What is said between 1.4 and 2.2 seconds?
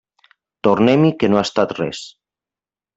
ha estat res.